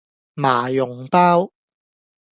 [0.33, 1.51] 麻蓉包